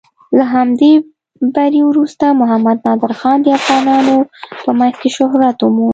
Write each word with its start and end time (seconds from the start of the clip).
له 0.37 0.43
همدې 0.55 0.93
بري 1.55 1.81
وروسته 1.89 2.25
محمد 2.41 2.77
نادر 2.85 3.11
خان 3.19 3.37
د 3.43 3.47
افغانانو 3.59 4.17
په 4.63 4.71
منځ 4.79 4.93
کې 5.01 5.09
شهرت 5.17 5.57
وموند. 5.61 5.89